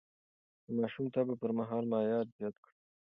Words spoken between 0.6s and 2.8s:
د ماشوم د تبه پر مهال مايعات زيات کړئ.